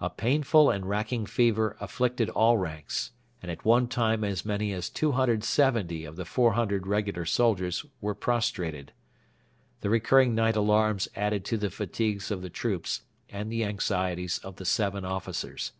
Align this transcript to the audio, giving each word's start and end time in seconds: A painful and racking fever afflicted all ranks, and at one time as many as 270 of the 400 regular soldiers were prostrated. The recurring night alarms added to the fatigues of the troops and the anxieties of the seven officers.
A 0.00 0.08
painful 0.08 0.70
and 0.70 0.86
racking 0.88 1.26
fever 1.26 1.76
afflicted 1.82 2.30
all 2.30 2.56
ranks, 2.56 3.10
and 3.42 3.50
at 3.50 3.62
one 3.62 3.88
time 3.88 4.24
as 4.24 4.42
many 4.42 4.72
as 4.72 4.88
270 4.88 6.06
of 6.06 6.16
the 6.16 6.24
400 6.24 6.86
regular 6.86 7.26
soldiers 7.26 7.84
were 8.00 8.14
prostrated. 8.14 8.92
The 9.82 9.90
recurring 9.90 10.34
night 10.34 10.56
alarms 10.56 11.08
added 11.14 11.44
to 11.44 11.58
the 11.58 11.68
fatigues 11.68 12.30
of 12.30 12.40
the 12.40 12.48
troops 12.48 13.02
and 13.28 13.52
the 13.52 13.64
anxieties 13.66 14.38
of 14.38 14.56
the 14.56 14.64
seven 14.64 15.04
officers. 15.04 15.72